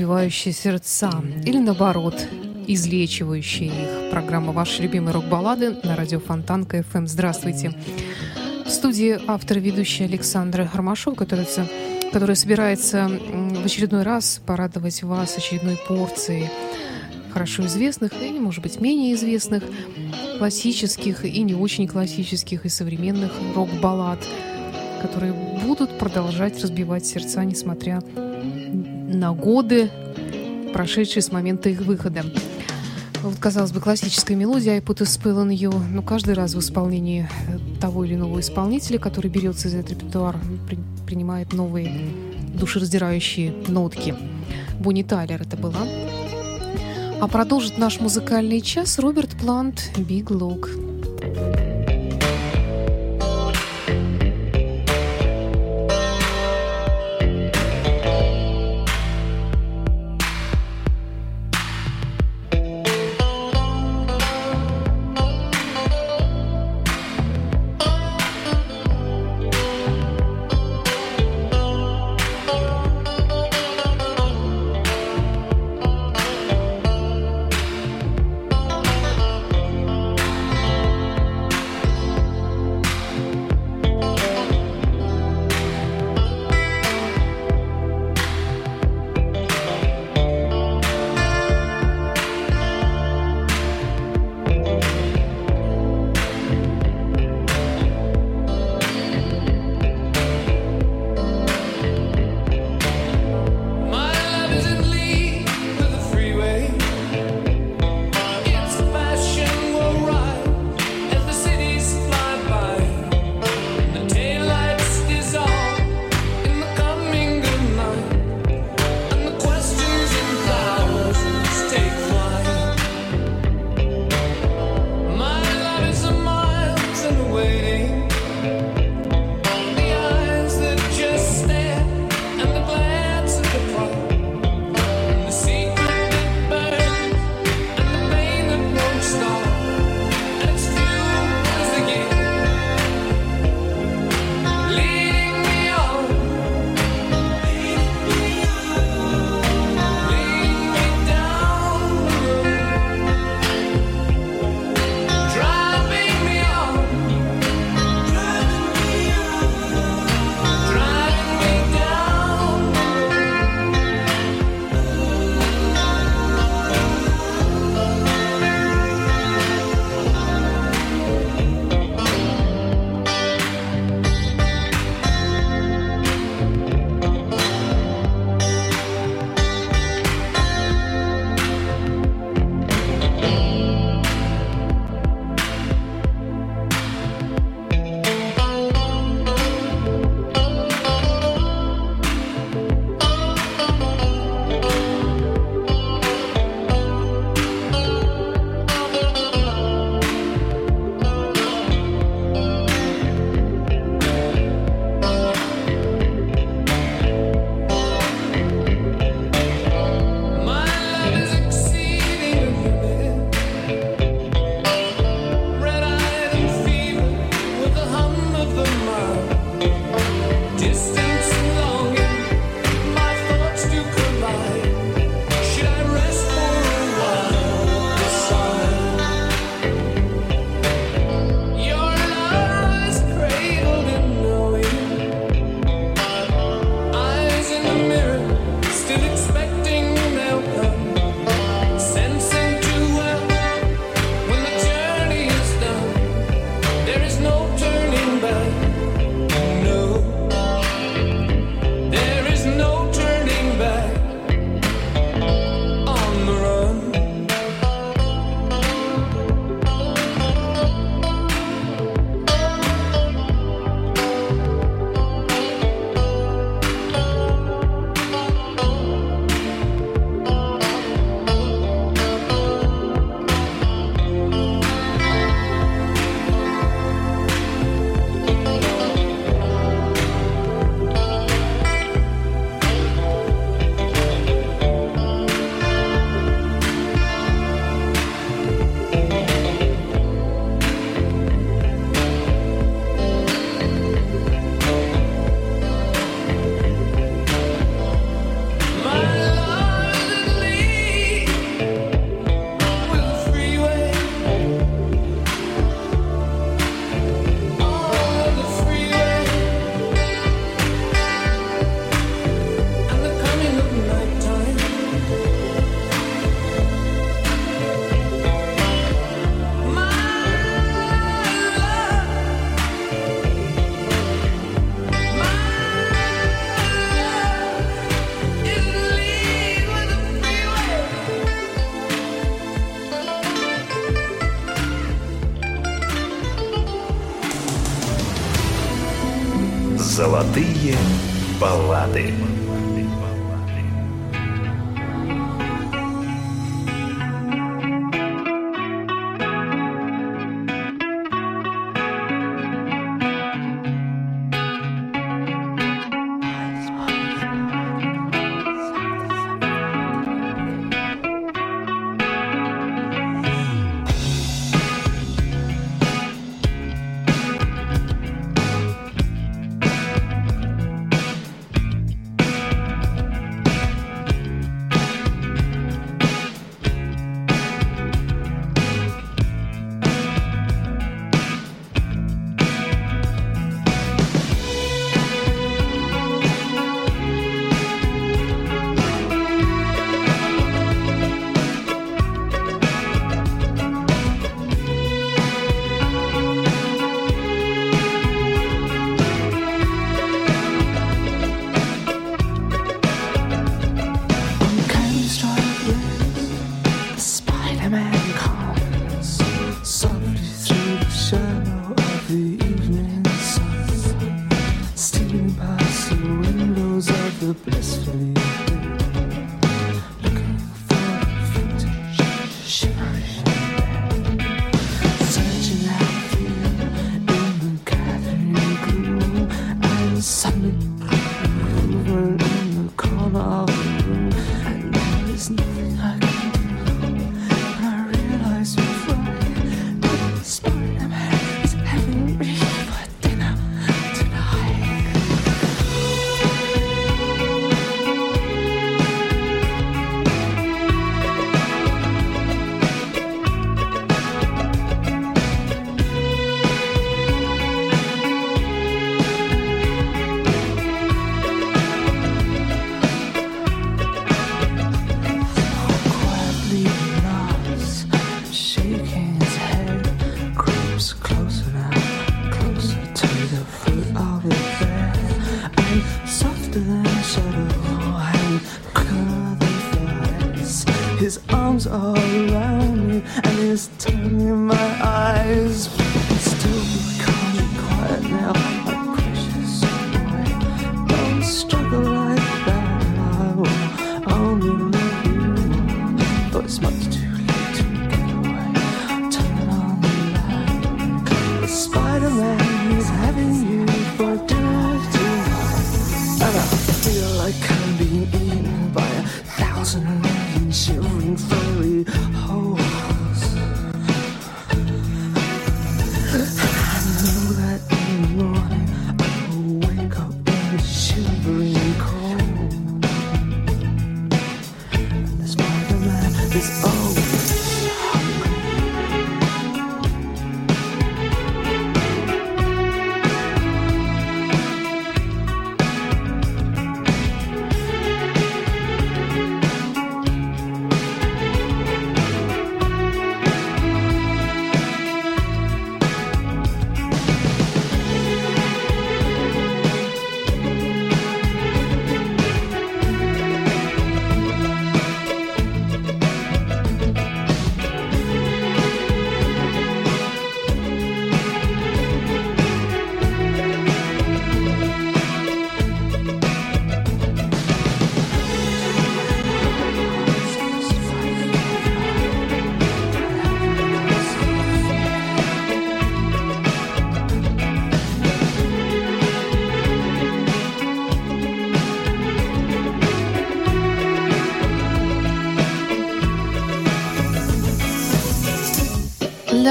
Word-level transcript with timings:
разбивающие 0.00 0.54
сердца, 0.54 1.10
или 1.44 1.58
наоборот, 1.58 2.26
излечивающие 2.66 3.68
их. 3.68 4.10
Программа 4.10 4.50
«Ваши 4.50 4.80
любимые 4.80 5.12
рок-баллады» 5.12 5.76
на 5.82 5.94
радио 5.94 6.18
Фонтанка. 6.20 6.82
КФМ. 6.82 7.06
Здравствуйте. 7.06 7.74
В 8.64 8.70
студии 8.70 9.18
автор 9.26 9.58
и 9.58 9.60
ведущий 9.60 10.04
Александра 10.04 10.70
Гармашов, 10.72 11.16
который, 11.16 11.46
который 12.10 12.34
собирается 12.34 13.10
в 13.10 13.66
очередной 13.66 14.02
раз 14.02 14.40
порадовать 14.46 15.02
вас 15.02 15.36
очередной 15.36 15.76
порцией 15.86 16.48
хорошо 17.30 17.66
известных 17.66 18.12
и, 18.22 18.30
может 18.38 18.62
быть, 18.62 18.80
менее 18.80 19.12
известных, 19.12 19.62
классических 20.38 21.26
и 21.26 21.42
не 21.42 21.54
очень 21.54 21.86
классических 21.86 22.64
и 22.64 22.70
современных 22.70 23.32
рок-баллад, 23.54 24.20
которые 25.02 25.34
будут 25.62 25.98
продолжать 25.98 26.58
разбивать 26.62 27.04
сердца, 27.04 27.44
несмотря 27.44 28.00
на 28.16 28.29
годы, 29.32 29.90
прошедшие 30.72 31.22
с 31.22 31.30
момента 31.30 31.68
их 31.68 31.82
выхода. 31.82 32.24
Вот, 33.22 33.36
казалось 33.38 33.72
бы, 33.72 33.80
классическая 33.80 34.34
мелодия 34.34 34.74
«I 34.74 34.80
put 34.80 35.02
a 35.02 35.04
spell 35.04 35.44
on 35.44 35.50
you», 35.50 35.74
но 35.92 36.00
каждый 36.02 36.34
раз 36.34 36.54
в 36.54 36.60
исполнении 36.60 37.28
того 37.80 38.04
или 38.04 38.14
иного 38.14 38.40
исполнителя, 38.40 38.98
который 38.98 39.30
берется 39.30 39.68
за 39.68 39.78
этот 39.78 39.90
репертуар, 39.90 40.36
при, 40.66 40.78
принимает 41.06 41.52
новые 41.52 41.90
душераздирающие 42.54 43.52
нотки. 43.68 44.14
Бонни 44.78 45.02
Тайлер 45.02 45.42
это 45.42 45.56
была. 45.56 45.86
А 47.20 47.28
продолжит 47.28 47.76
наш 47.76 48.00
музыкальный 48.00 48.62
час 48.62 48.98
Роберт 48.98 49.36
Плант 49.38 49.90
«Big 49.96 50.28
Look». 50.28 50.89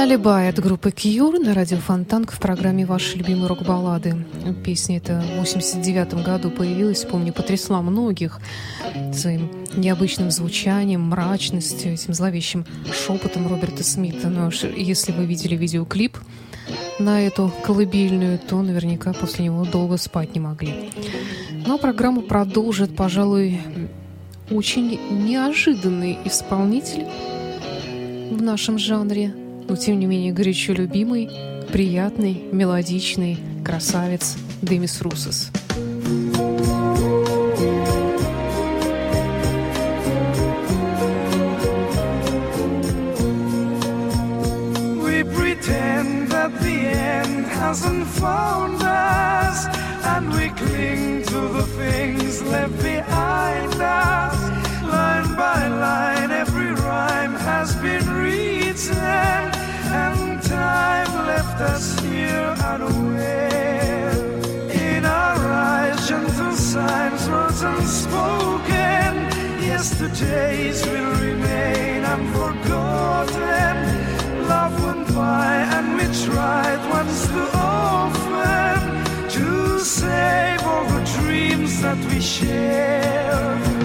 Алибай 0.10 0.50
от 0.50 0.58
группы 0.58 0.90
Кьюр 0.90 1.40
на 1.40 1.54
радио 1.54 1.78
Фонтанк 1.78 2.32
в 2.32 2.40
программе 2.40 2.84
«Ваши 2.84 3.16
любимые 3.16 3.46
рок-баллады». 3.46 4.26
Песня 4.66 4.98
эта 4.98 5.22
в 5.22 5.38
89 5.38 6.26
году 6.26 6.50
появилась, 6.50 7.06
помню, 7.06 7.32
потрясла 7.32 7.84
многих 7.84 8.40
своим 9.14 9.52
необычным 9.76 10.32
звучанием, 10.32 11.02
мрачностью, 11.02 11.94
этим 11.94 12.16
зловещим 12.16 12.66
шепотом 12.92 13.48
Роберта 13.48 13.84
Смита. 13.84 14.30
Но 14.30 14.50
ну, 14.50 14.70
если 14.76 15.12
вы 15.12 15.28
видели 15.28 15.56
видеоклип 15.56 16.18
на 16.98 17.22
эту 17.22 17.54
колыбельную, 17.64 18.40
то 18.40 18.64
наверняка 18.64 19.14
после 19.14 19.46
него 19.46 19.64
долго 19.64 19.98
спать 19.98 20.34
не 20.34 20.40
могли. 20.40 20.90
Но 21.68 21.78
программу 21.78 22.24
продолжит, 22.24 22.96
пожалуй, 22.96 23.62
очень 24.50 25.00
неожиданный 25.12 26.18
исполнитель 26.26 27.06
в 28.32 28.42
нашем 28.42 28.80
жанре– 28.80 29.36
но 29.70 29.76
тем 29.76 30.00
не 30.00 30.08
менее 30.08 30.34
горячо 30.34 30.74
любимый, 30.74 31.30
приятный, 31.72 32.44
мелодичный 32.52 33.38
красавец 33.64 34.36
Демис 34.62 35.02
Русос. 35.02 35.52
Hasn't 47.70 48.08
found 48.08 48.82
us, 48.82 49.68
and 50.04 50.34
we 50.34 50.50
cling 50.50 51.22
to 51.26 51.40
the 51.54 51.66
things 51.78 52.42
left 52.42 52.76
behind 52.82 53.80
us. 53.80 54.34
Line 54.82 55.36
by 55.36 55.68
line, 55.68 56.32
every 56.32 56.72
rhyme 56.74 57.36
has 57.36 57.76
been 57.76 58.10
written, 58.10 59.59
time 60.42 61.28
left 61.28 61.60
us 61.62 62.00
here 62.00 62.56
unaware. 62.74 64.12
In 64.72 65.06
our 65.06 65.38
eyes, 65.38 66.08
gentle 66.08 66.54
signs, 66.54 67.28
words 67.30 67.62
unspoken. 67.62 69.12
Yesterday's 69.72 70.86
will 70.86 71.12
remain 71.22 72.04
unforgotten. 72.06 73.76
Love 74.48 74.84
went 74.84 75.08
by, 75.16 75.56
and 75.76 75.88
we 75.98 76.06
tried 76.26 76.82
once 76.90 77.28
too 77.28 77.50
often 77.54 78.80
to 79.30 79.80
save 79.80 80.62
all 80.64 80.86
the 80.86 81.04
dreams 81.22 81.82
that 81.82 81.98
we 82.10 82.20
share. 82.22 83.79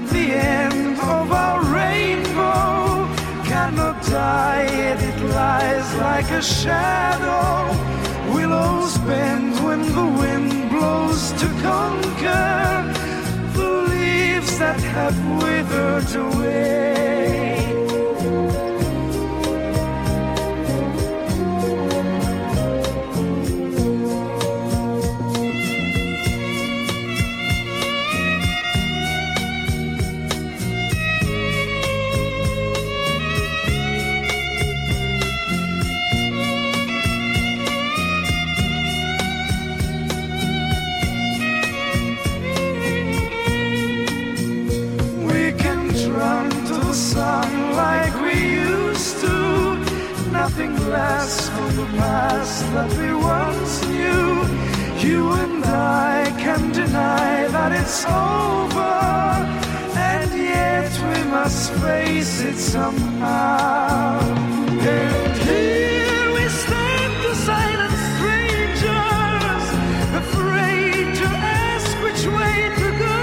That 0.00 0.10
the 0.10 0.32
end 0.32 0.96
of 1.00 1.32
our 1.32 1.60
rainbow 1.74 3.08
cannot 3.44 4.00
die, 4.04 4.64
yet 4.82 5.02
it 5.02 5.20
lies 5.24 5.88
like 5.96 6.30
a 6.30 6.42
shadow. 6.42 7.66
Willows 8.32 8.96
bend 8.98 9.54
when 9.64 9.82
the 9.98 10.08
wind 10.20 10.70
blows 10.70 11.32
to 11.40 11.46
conquer 11.62 12.94
the 13.58 13.70
leaves 13.90 14.58
that 14.58 14.80
have 14.80 15.18
withered 15.42 16.14
away. 16.14 17.47
Somehow. 62.58 64.18
And 64.80 65.36
here 65.48 66.26
we 66.34 66.44
stand, 66.48 67.14
silent 67.46 67.96
strangers, 68.10 69.64
afraid 70.22 71.06
to 71.20 71.26
ask 71.62 71.88
which 72.04 72.22
way 72.36 72.56
to 72.82 72.88
go. 73.06 73.18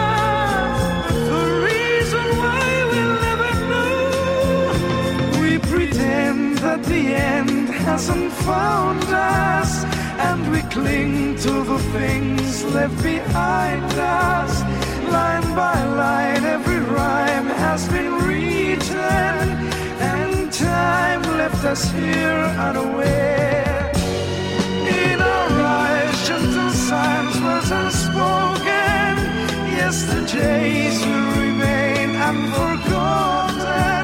The 1.31 1.43
reason 1.69 2.27
why 2.41 2.63
we'll 2.91 3.17
never 3.29 3.51
know. 3.73 5.41
We 5.43 5.51
pretend 5.59 6.59
that 6.59 6.81
the 6.85 7.03
end 7.15 7.69
hasn't 7.71 8.33
found 8.33 9.03
us, 9.05 9.68
cling 10.81 11.37
to 11.37 11.53
the 11.71 11.79
things 11.97 12.65
left 12.65 13.03
behind 13.03 13.85
us. 13.95 14.63
Line 15.13 15.49
by 15.55 15.77
line, 16.03 16.45
every 16.45 16.81
rhyme 16.97 17.49
has 17.65 17.89
been 17.89 18.13
written, 18.27 19.45
and 20.13 20.53
time 20.53 21.23
left 21.41 21.65
us 21.65 21.83
here 21.91 22.45
unaware. 22.69 23.91
In 25.03 25.19
our 25.21 25.51
eyes, 25.83 26.29
gentle 26.29 26.71
signs 26.89 27.37
was 27.49 27.71
unspoken. 27.81 29.13
Yesterday's 29.81 30.99
will 31.07 31.31
remain 31.45 32.09
unforgotten. 32.31 34.03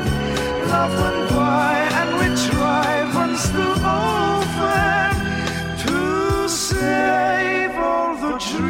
Love 0.73 0.95
went 1.03 1.29
by, 1.37 1.84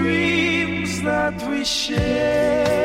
dreams 0.04 1.00
that 1.00 1.34
we 1.48 1.64
share. 1.64 2.83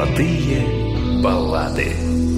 Золотые 0.00 1.20
баллады. 1.22 2.29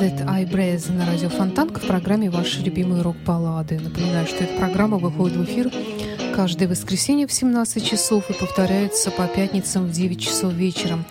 That 0.00 0.24
I 0.26 0.44
на 0.92 1.06
радио 1.06 1.28
Фонтанка 1.28 1.78
в 1.78 1.86
программе 1.86 2.28
«Ваши 2.28 2.60
любимые 2.60 3.02
рок-баллады». 3.02 3.78
Напоминаю, 3.78 4.26
что 4.26 4.42
эта 4.42 4.58
программа 4.58 4.98
выходит 4.98 5.36
в 5.36 5.44
эфир 5.44 5.70
каждое 6.34 6.66
воскресенье 6.66 7.28
в 7.28 7.32
17 7.32 7.84
часов 7.84 8.28
и 8.28 8.32
повторяется 8.32 9.12
по 9.12 9.28
пятницам 9.28 9.86
в 9.86 9.92
9 9.92 10.20
часов 10.20 10.52
вечером. 10.52 11.04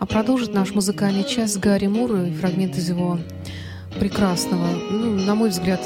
А 0.00 0.06
продолжит 0.06 0.52
наш 0.52 0.74
музыкальный 0.74 1.22
час 1.22 1.56
Гарри 1.56 1.86
Мур 1.86 2.16
и 2.16 2.32
фрагмент 2.32 2.76
из 2.76 2.88
его 2.88 3.20
прекрасного, 4.00 4.66
ну, 4.90 5.12
на 5.12 5.36
мой 5.36 5.50
взгляд, 5.50 5.80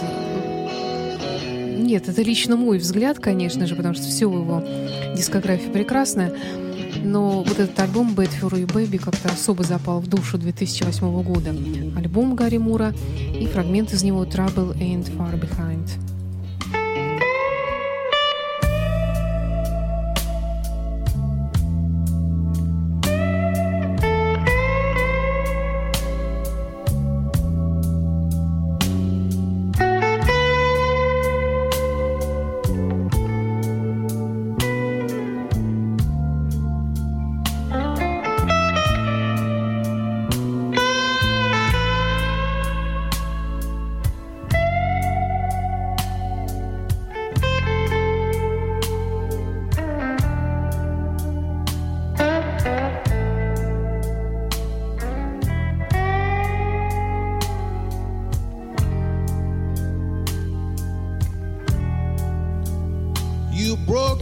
нет, 1.76 2.08
это 2.08 2.22
лично 2.22 2.56
мой 2.56 2.78
взгляд, 2.78 3.18
конечно 3.18 3.66
же, 3.66 3.74
потому 3.74 3.94
что 3.94 4.04
все 4.04 4.30
в 4.30 4.34
его 4.34 4.64
дискографии 5.14 5.68
прекрасное. 5.68 6.32
Но 7.02 7.42
вот 7.42 7.58
этот 7.58 7.78
альбом 7.80 8.14
«Bad 8.14 8.30
for 8.40 8.52
You 8.52 8.66
Baby» 8.66 8.98
как-то 8.98 9.30
особо 9.30 9.64
запал 9.64 10.00
в 10.00 10.06
душу 10.06 10.38
2008 10.38 11.22
года. 11.22 11.50
Альбом 11.96 12.36
Гарри 12.36 12.58
Мура 12.58 12.92
и 13.34 13.46
фрагмент 13.46 13.92
из 13.92 14.02
него 14.02 14.24
«Trouble 14.24 14.76
Ain't 14.78 15.16
Far 15.16 15.40
Behind». 15.40 16.19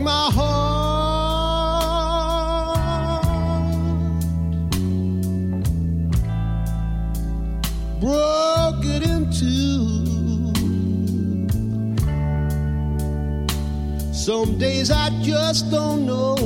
My 0.00 0.30
heart, 0.30 0.78
broke 8.00 8.84
it 8.84 9.02
in 9.02 9.30
two. 9.32 10.06
Some 14.12 14.56
days 14.58 14.92
I 14.92 15.10
just 15.20 15.68
don't 15.72 16.06
know 16.06 16.36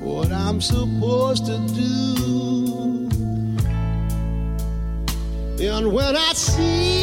what 0.00 0.32
I'm 0.32 0.62
supposed 0.62 1.44
to 1.44 1.58
do. 1.74 3.08
And 5.60 5.92
when 5.92 6.16
I 6.16 6.32
see 6.32 6.99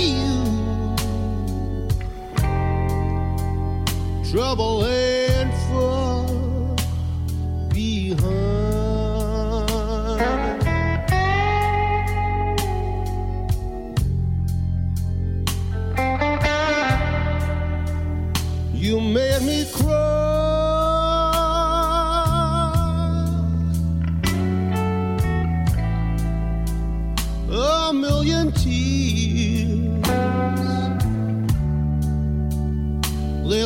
trouble 4.32 4.84
is. 4.84 5.27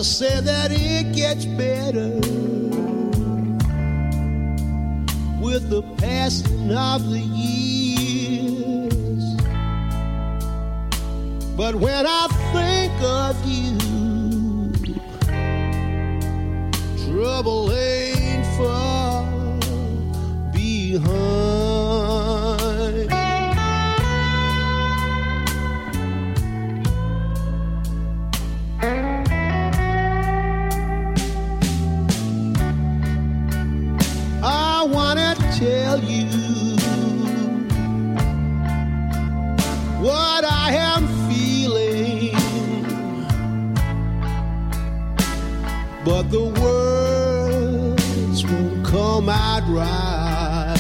They 0.02 0.06
say 0.06 0.42
that 0.42 0.72
it 0.72 1.14
gets 1.14 1.46
better 1.46 2.10
with 5.40 5.70
the 5.70 5.84
passing 5.98 6.72
of 6.72 7.08
the 7.08 7.20
years. 7.20 8.96
But 11.56 11.76
when 11.76 12.08
I 12.08 12.28
think 12.52 12.94
of 13.04 13.36
you, 13.46 13.78
trouble 17.06 17.72
ain't 17.72 18.48
far 18.58 19.24
behind. 20.52 21.31
Right. 49.76 50.78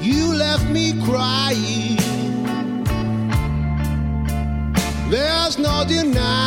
You 0.00 0.34
left 0.34 0.64
me 0.68 1.00
crying. 1.04 1.98
There's 5.10 5.58
no 5.58 5.84
denying. 5.86 6.39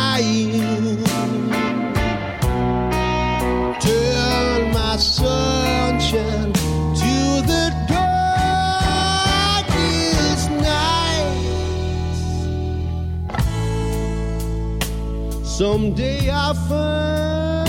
Someday 15.74 16.30
I'll 16.30 16.54
find 16.54 17.66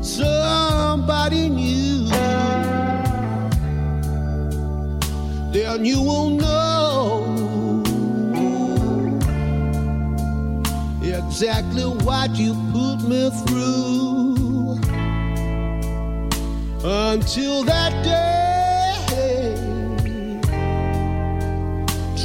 somebody 0.00 1.48
new. 1.48 2.06
Then 5.50 5.84
you 5.84 6.00
will 6.00 6.30
know 6.30 7.82
exactly 11.02 11.86
what 12.06 12.36
you 12.36 12.54
put 12.70 12.98
me 13.08 13.30
through. 13.46 14.78
Until 16.84 17.64
that 17.64 17.92
day, 18.04 18.94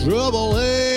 trouble 0.04 0.60
ain't 0.60 0.89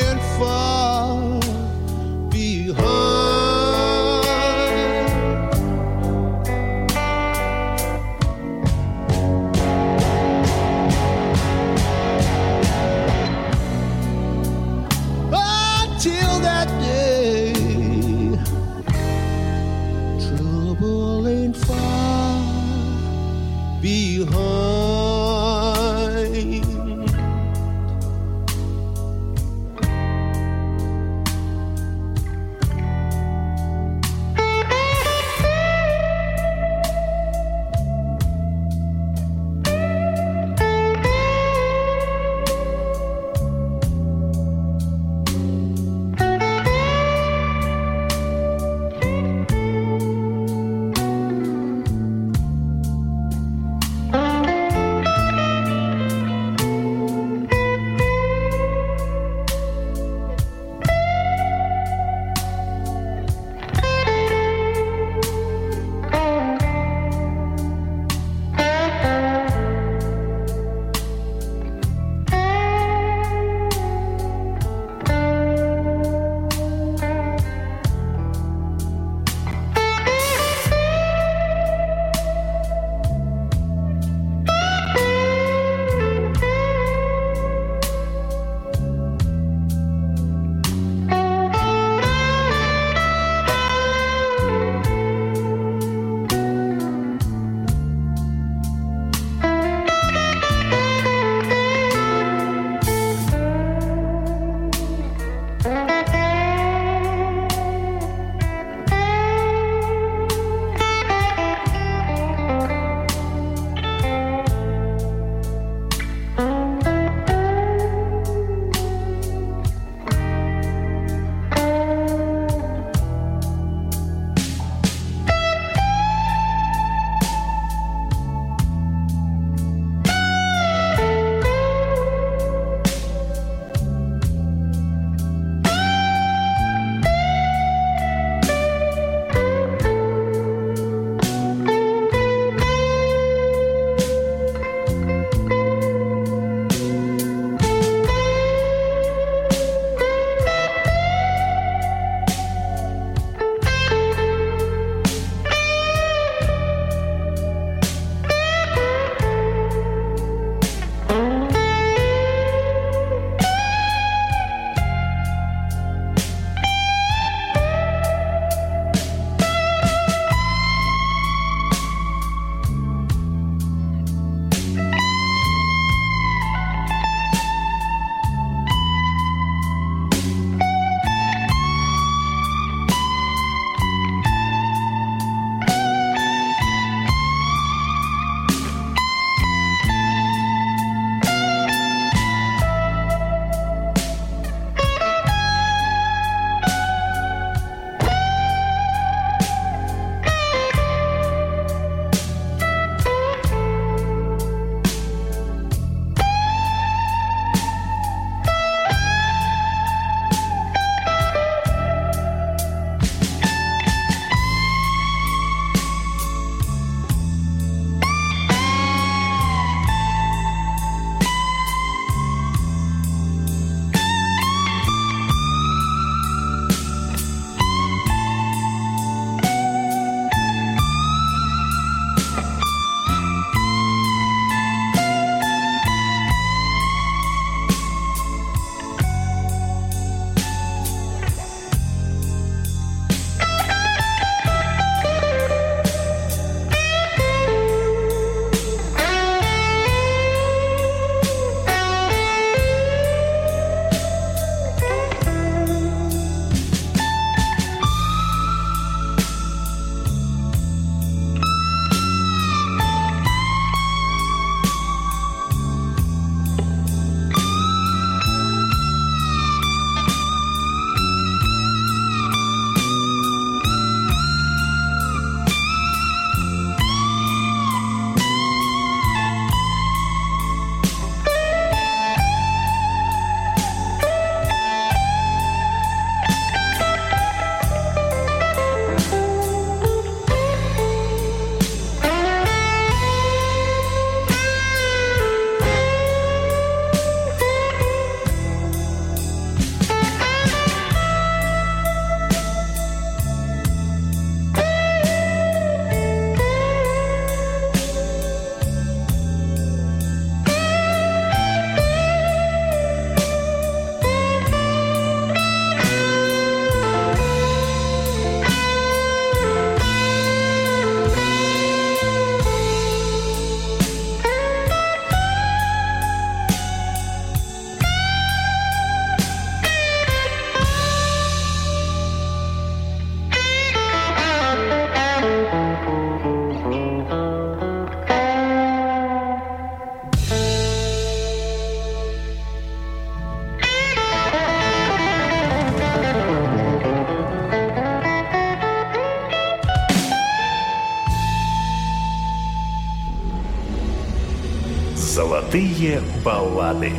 Баллады. 356.01 356.93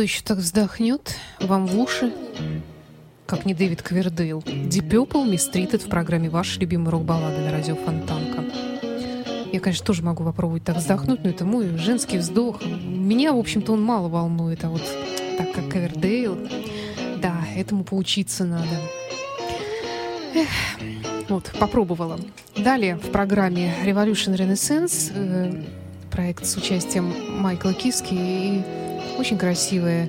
Кто 0.00 0.04
еще 0.04 0.22
так 0.22 0.38
вздохнет 0.38 1.14
вам 1.40 1.66
в 1.66 1.78
уши, 1.78 2.10
как 3.26 3.44
не 3.44 3.52
Дэвид 3.52 3.82
Квердейл. 3.82 4.38
Deep 4.38 4.88
Purple, 4.88 5.76
в 5.76 5.88
программе 5.90 6.30
«Ваши 6.30 6.58
любимые 6.58 6.90
рок-баллады» 6.92 7.42
на 7.42 7.52
радио 7.52 7.76
Фонтанка. 7.76 8.46
Я, 9.52 9.60
конечно, 9.60 9.84
тоже 9.84 10.02
могу 10.02 10.24
попробовать 10.24 10.64
так 10.64 10.78
вздохнуть, 10.78 11.22
но 11.22 11.28
это 11.28 11.44
мой 11.44 11.76
женский 11.76 12.16
вздох. 12.16 12.64
Меня, 12.64 13.34
в 13.34 13.38
общем-то, 13.38 13.74
он 13.74 13.82
мало 13.82 14.08
волнует, 14.08 14.64
а 14.64 14.70
вот 14.70 14.80
так 15.36 15.52
как 15.52 15.68
Квердейл, 15.68 16.48
да, 17.20 17.36
этому 17.54 17.84
поучиться 17.84 18.46
надо. 18.46 18.80
Эх, 20.34 20.48
вот, 21.28 21.52
попробовала. 21.60 22.18
Далее 22.56 22.96
в 22.96 23.10
программе 23.10 23.74
Revolution 23.84 24.34
Renaissance 24.34 25.12
э, 25.14 25.62
проект 26.10 26.46
с 26.46 26.56
участием 26.56 27.12
Майкла 27.42 27.74
Киски 27.74 28.14
и 28.14 28.64
очень 29.18 29.38
красивая 29.38 30.08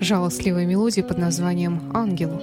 жалостливая 0.00 0.66
мелодия 0.66 1.04
под 1.04 1.18
названием 1.18 1.90
«Ангел». 1.94 2.40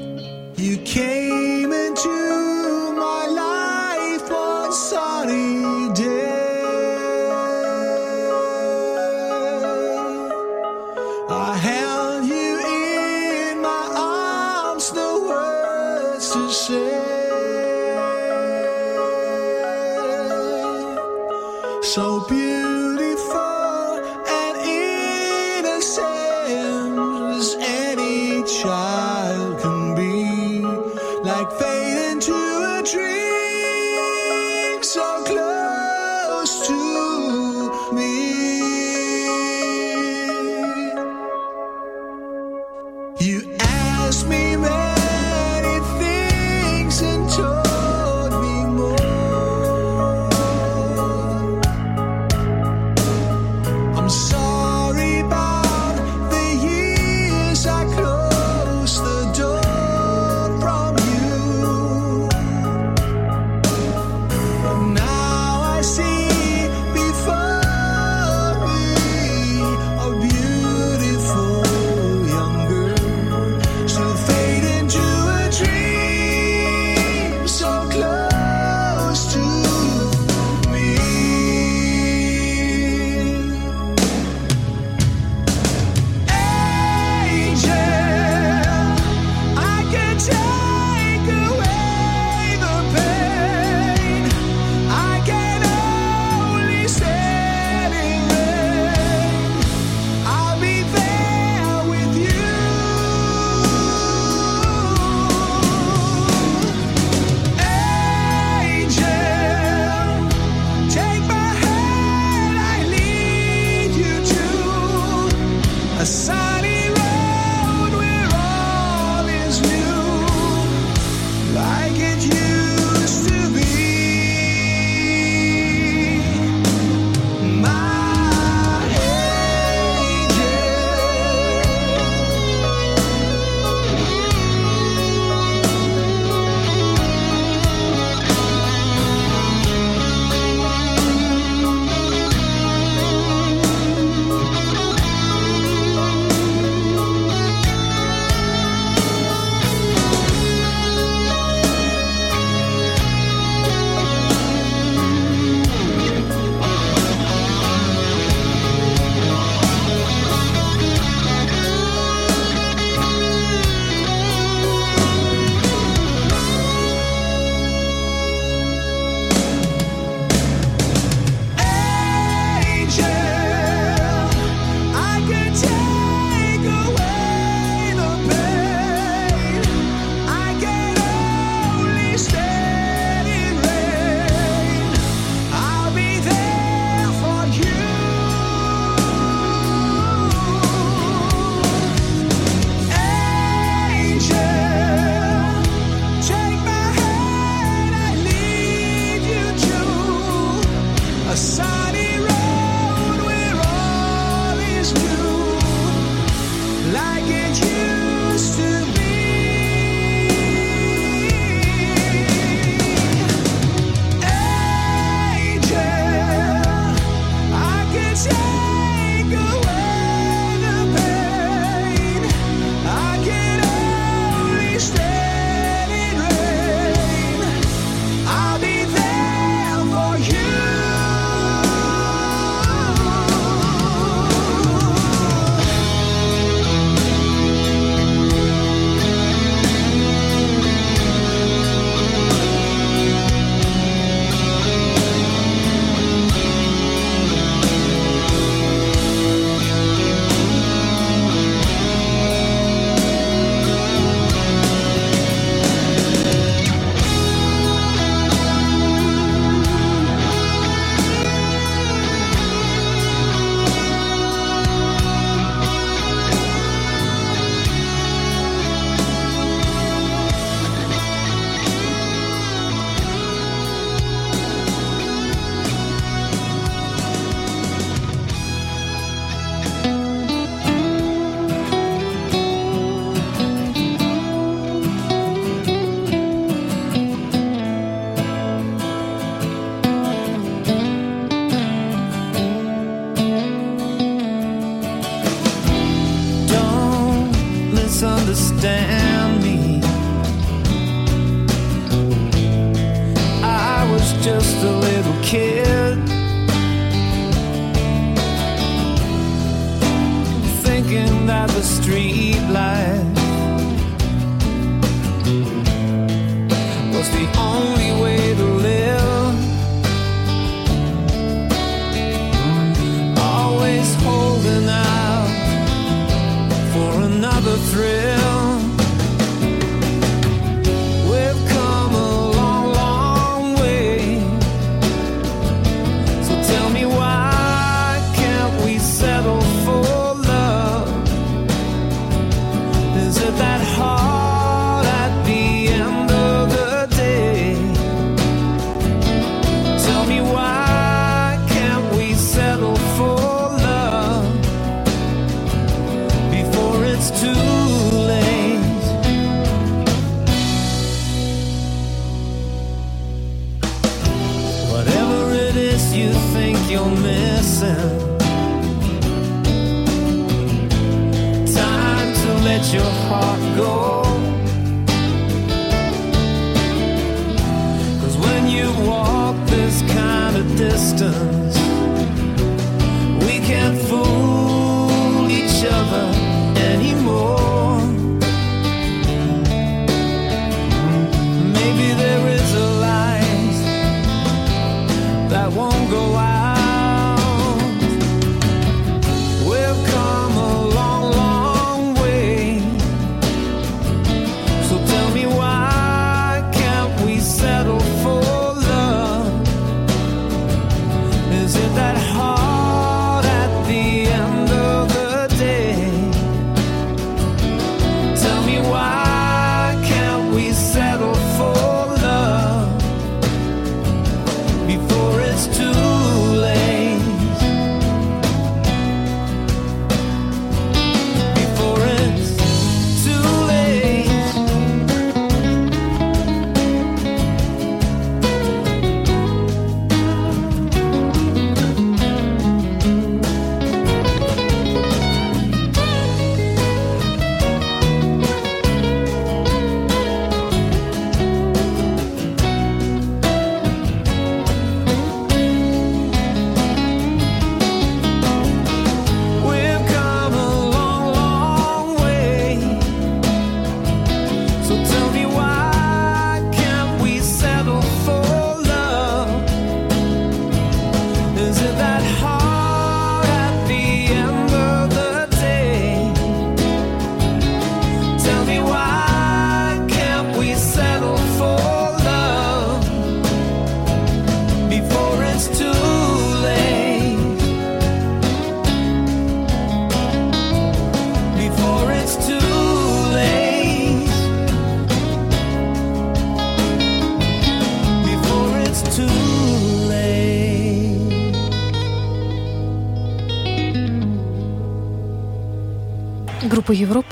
So 21.92 22.24
beautiful 22.30 22.49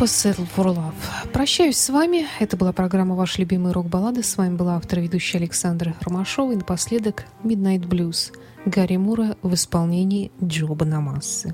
Settle 0.08 0.48
for 0.56 0.74
Love. 0.74 1.32
Прощаюсь 1.34 1.78
с 1.78 1.90
вами. 1.90 2.26
Это 2.40 2.56
была 2.56 2.72
программа 2.72 3.16
ваш 3.16 3.38
любимые 3.38 3.74
рок-баллады». 3.74 4.24
С 4.24 4.38
вами 4.38 4.56
была 4.56 4.78
автор 4.78 5.00
и 5.00 5.02
ведущая 5.04 5.40
Александра 5.40 5.96
Ромашова. 6.02 6.54
И 6.54 6.56
напоследок 6.56 7.26
«Midnight 7.44 7.88
Blues» 7.88 8.34
Гарри 8.66 8.98
Мура 8.98 9.36
в 9.42 9.54
исполнении 9.54 10.32
Джоба 10.42 10.86
Намассы. 10.86 11.54